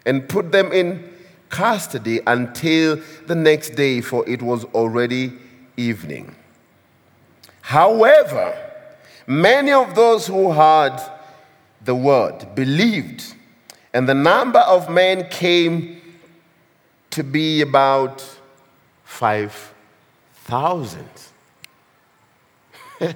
[0.06, 1.08] and put them in
[1.50, 5.32] custody until the next day, for it was already
[5.78, 6.36] evening.
[7.62, 8.58] However,
[9.28, 11.00] many of those who heard
[11.86, 13.36] the word believed,
[13.94, 16.02] and the number of men came
[17.12, 18.26] to be about
[19.06, 21.06] 5,000.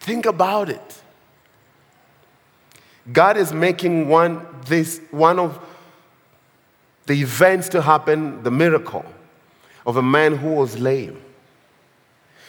[0.00, 1.00] Think about it.
[3.12, 5.58] God is making one, this, one of
[7.06, 9.04] the events to happen, the miracle
[9.86, 11.20] of a man who was lame.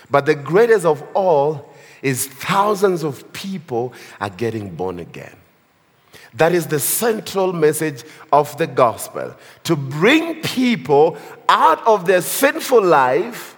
[0.10, 5.36] But the greatest of all is thousands of people are getting born again.
[6.36, 11.18] That is the central message of the gospel to bring people
[11.50, 13.56] out of their sinful life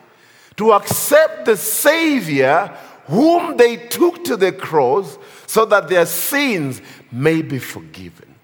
[0.58, 2.76] to accept the Savior
[3.06, 5.18] whom they took to the cross
[5.48, 6.82] so that their sins
[7.12, 8.36] may be forgiven.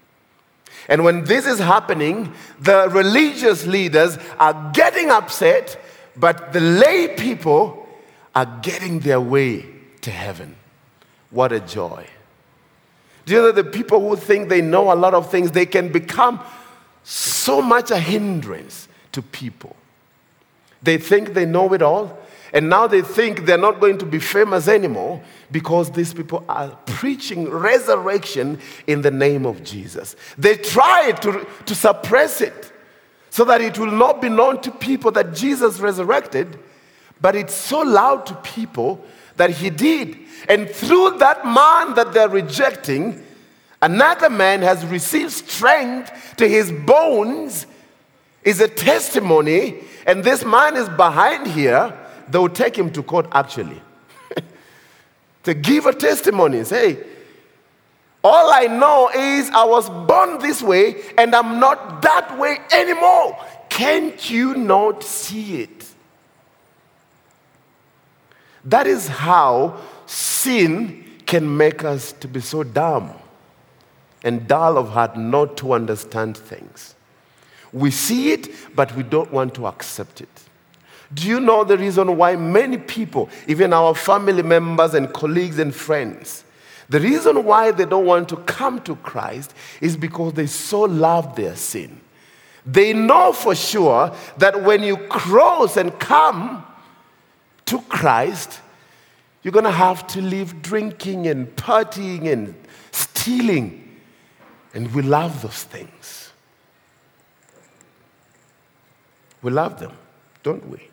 [0.88, 5.80] And when this is happening, the religious leaders are getting upset,
[6.16, 7.86] but the lay people
[8.34, 9.64] are getting their way
[10.00, 10.56] to heaven.
[11.30, 12.06] What a joy.
[13.24, 15.90] Do you know the people who think they know a lot of things, they can
[15.90, 16.40] become
[17.04, 19.76] so much a hindrance to people.
[20.82, 22.18] They think they know it all,
[22.54, 26.70] and now they think they're not going to be famous anymore because these people are
[26.86, 30.16] preaching resurrection in the name of Jesus.
[30.38, 32.72] They try to, to suppress it
[33.28, 36.58] so that it will not be known to people that Jesus resurrected
[37.24, 39.02] but it's so loud to people
[39.36, 40.18] that he did.
[40.46, 43.24] And through that man that they're rejecting,
[43.80, 47.66] another man has received strength to his bones,
[48.42, 49.76] is a testimony.
[50.06, 51.98] And this man is behind here.
[52.28, 53.80] They will take him to court actually
[55.44, 56.64] to give a testimony.
[56.64, 56.98] Say,
[58.22, 63.38] all I know is I was born this way and I'm not that way anymore.
[63.68, 65.84] Can't you not see it?
[68.64, 73.12] That is how sin can make us to be so dumb
[74.22, 76.94] and dull of heart not to understand things.
[77.72, 80.33] We see it, but we don't want to accept it.
[81.14, 85.74] Do you know the reason why many people, even our family members and colleagues and
[85.74, 86.44] friends,
[86.88, 91.36] the reason why they don't want to come to Christ is because they so love
[91.36, 92.00] their sin.
[92.66, 96.64] They know for sure that when you cross and come
[97.66, 98.60] to Christ,
[99.42, 102.54] you're going to have to leave drinking and partying and
[102.90, 104.00] stealing.
[104.72, 106.32] And we love those things.
[109.42, 109.92] We love them,
[110.42, 110.88] don't we?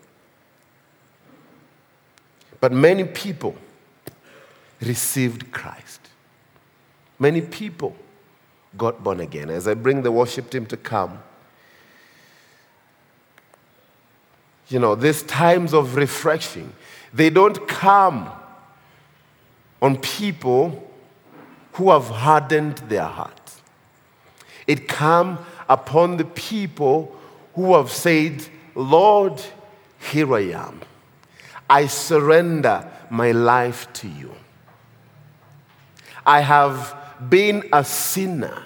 [2.61, 3.55] But many people
[4.79, 5.99] received Christ.
[7.19, 7.95] Many people
[8.77, 9.49] got born again.
[9.49, 11.21] As I bring the worship team to come,
[14.69, 16.71] you know, these times of refreshing,
[17.13, 18.31] they don't come
[19.81, 20.87] on people
[21.73, 23.61] who have hardened their hearts.
[24.67, 27.15] It comes upon the people
[27.55, 28.45] who have said,
[28.75, 29.41] Lord,
[30.11, 30.81] here I am.
[31.71, 34.35] I surrender my life to you.
[36.25, 36.93] I have
[37.29, 38.63] been a sinner.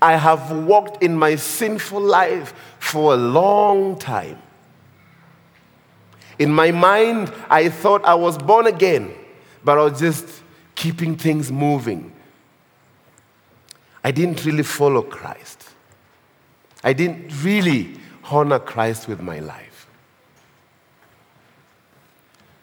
[0.00, 4.40] I have walked in my sinful life for a long time.
[6.38, 9.12] In my mind, I thought I was born again,
[9.62, 10.42] but I was just
[10.74, 12.10] keeping things moving.
[14.02, 15.68] I didn't really follow Christ.
[16.82, 19.69] I didn't really honor Christ with my life.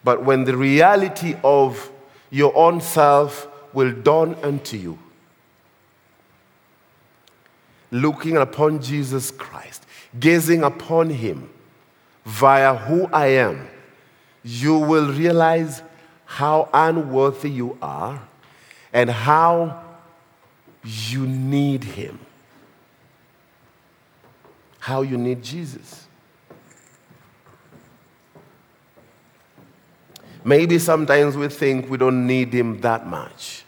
[0.08, 1.92] But when the reality of
[2.30, 4.98] your own self will dawn unto you,
[7.92, 9.86] looking upon Jesus Christ,
[10.18, 11.50] gazing upon Him,
[12.24, 13.68] via who I am,
[14.46, 15.84] you will realize
[16.24, 18.26] how unworthy you are
[18.94, 19.84] and how
[20.86, 22.18] you need Him.
[24.80, 26.07] How you need Jesus.
[30.48, 33.66] Maybe sometimes we think we don't need Him that much.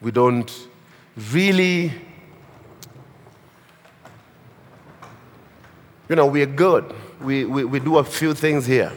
[0.00, 0.50] We don't
[1.32, 1.92] really,
[6.08, 6.94] you know, we're good
[7.24, 8.92] we, we, we do a few things here,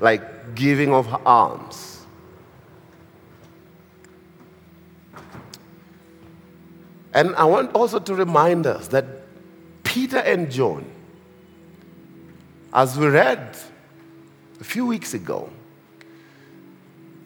[0.00, 2.06] like giving of alms.
[7.12, 9.04] And I want also to remind us that
[9.82, 10.84] Peter and John,
[12.72, 13.56] as we read
[14.60, 15.50] a few weeks ago,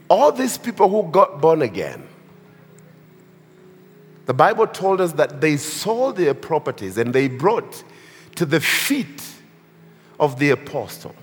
[0.09, 2.07] all these people who got born again,
[4.27, 7.83] the Bible told us that they sold their properties and they brought
[8.37, 9.23] to the feet
[10.21, 11.15] of the apostle.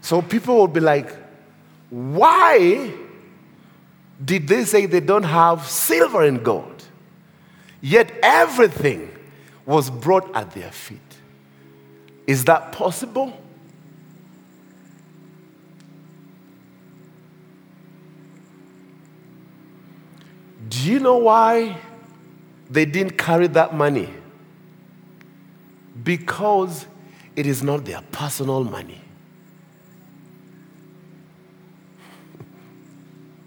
[0.00, 1.14] So people would be like,
[1.90, 2.92] why
[4.22, 6.84] did they say they don't have silver and gold?
[7.80, 9.10] Yet everything
[9.64, 11.00] was brought at their feet.
[12.26, 13.38] Is that possible?
[20.68, 21.78] Do you know why
[22.70, 24.12] they didn't carry that money?
[26.02, 26.86] Because
[27.36, 29.00] it is not their personal money.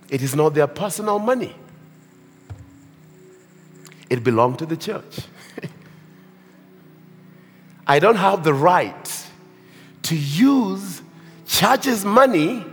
[0.09, 1.53] It is not their personal money.
[4.09, 5.19] It belonged to the church.
[7.87, 9.25] I don't have the right
[10.03, 11.01] to use
[11.47, 12.65] church's money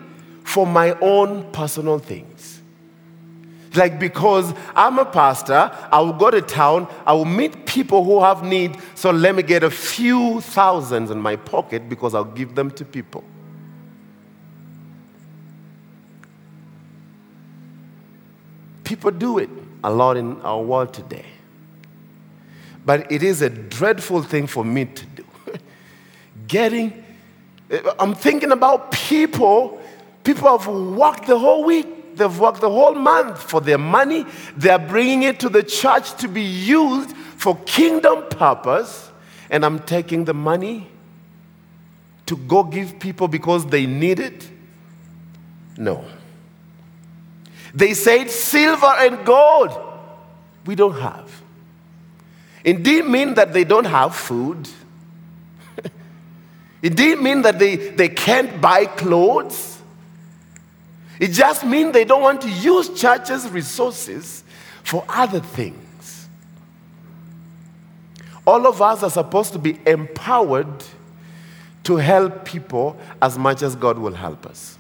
[0.43, 2.61] for my own personal things.
[3.75, 8.21] Like, because I'm a pastor, I will go to town, I will meet people who
[8.21, 12.55] have need, so let me get a few thousands in my pocket because I'll give
[12.55, 13.25] them to people.
[18.85, 19.51] People do it
[19.83, 21.25] a lot in our world today.
[22.85, 25.25] But it is a dreadful thing for me to do.
[26.49, 27.05] Getting,
[27.71, 29.81] eh, I'm thinking about people,
[30.23, 34.27] people have worked the whole week, they've worked the whole month for their money,
[34.57, 39.11] they're bringing it to the church to be used for kingdom purpose,
[39.51, 40.89] and I'm taking the money
[42.27, 44.49] to go give people because they need it?
[45.77, 46.05] No.
[47.75, 49.73] They said, Silver and gold
[50.65, 51.44] we don't have.
[52.65, 54.69] It didn't mean that they don't have food.
[56.83, 59.83] it didn't mean that they, they can't buy clothes.
[61.21, 64.43] It just means they don't want to use church's resources
[64.83, 66.29] for other things.
[68.47, 70.85] All of us are supposed to be empowered
[71.85, 74.79] to help people as much as God will help us.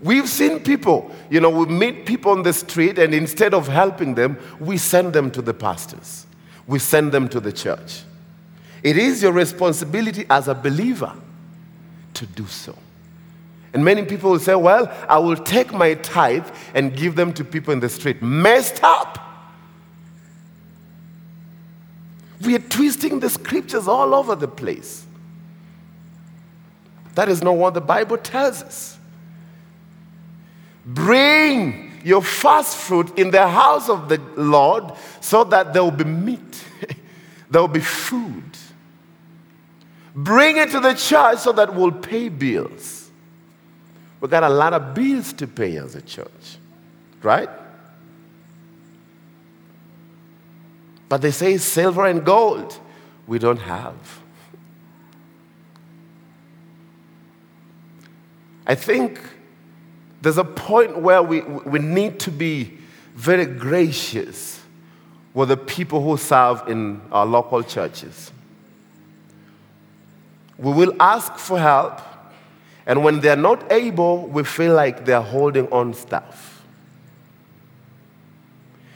[0.00, 4.14] We've seen people, you know, we meet people on the street, and instead of helping
[4.14, 6.25] them, we send them to the pastors,
[6.66, 8.02] we send them to the church.
[8.82, 11.12] It is your responsibility as a believer
[12.14, 12.76] to do so.
[13.72, 17.44] And many people will say, Well, I will take my tithe and give them to
[17.44, 18.22] people in the street.
[18.22, 19.18] Messed up.
[22.42, 25.06] We are twisting the scriptures all over the place.
[27.14, 28.98] That is not what the Bible tells us.
[30.84, 36.04] Bring your first fruit in the house of the Lord so that there will be
[36.04, 36.64] meat,
[37.50, 38.44] there will be food.
[40.14, 43.10] Bring it to the church so that we'll pay bills.
[44.20, 46.58] We've got a lot of bills to pay as a church,
[47.24, 47.50] right?
[51.08, 52.78] But they say silver and gold
[53.26, 54.20] we don't have.
[58.64, 59.20] I think
[60.26, 62.76] there's a point where we, we need to be
[63.14, 64.60] very gracious
[65.34, 68.32] with the people who serve in our local churches.
[70.58, 72.00] We will ask for help,
[72.86, 76.64] and when they're not able, we feel like they're holding on stuff.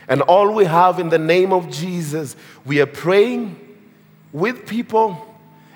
[0.08, 3.56] And all we have in the name of Jesus, we are praying
[4.32, 5.32] with people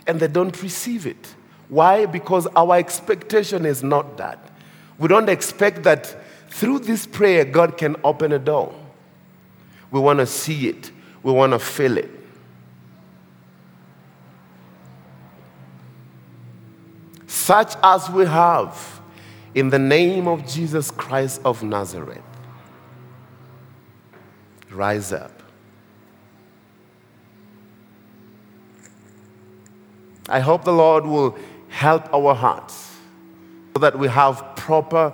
[0.08, 1.32] and they don't receive it.
[1.68, 2.06] Why?
[2.06, 4.50] Because our expectation is not that.
[4.98, 6.16] We don't expect that
[6.48, 8.74] through this prayer, God can open a door.
[9.90, 10.90] We want to see it,
[11.22, 12.10] we want to feel it.
[17.26, 19.00] Such as we have
[19.54, 22.22] in the name of Jesus Christ of Nazareth.
[24.70, 25.42] Rise up.
[30.28, 31.36] I hope the Lord will
[31.68, 32.83] help our hearts
[33.74, 35.12] so that we have proper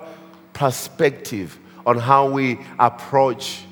[0.53, 3.63] perspective on how we approach,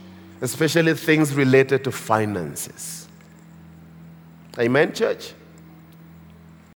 [0.42, 3.08] especially things related to finances.
[4.58, 5.34] Amen, church?